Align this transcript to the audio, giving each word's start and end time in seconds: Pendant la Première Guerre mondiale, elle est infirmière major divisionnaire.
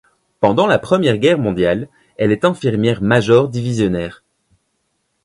Pendant 0.39 0.65
la 0.65 0.79
Première 0.79 1.19
Guerre 1.19 1.37
mondiale, 1.37 1.87
elle 2.17 2.31
est 2.31 2.43
infirmière 2.43 3.03
major 3.03 3.49
divisionnaire. 3.49 4.23